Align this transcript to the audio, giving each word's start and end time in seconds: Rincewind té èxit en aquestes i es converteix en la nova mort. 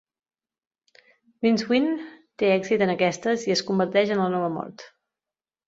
Rincewind 1.45 2.01
té 2.43 2.51
èxit 2.55 2.85
en 2.87 2.95
aquestes 2.95 3.47
i 3.51 3.55
es 3.59 3.65
converteix 3.71 4.17
en 4.17 4.25
la 4.25 4.29
nova 4.37 4.51
mort. 4.59 4.91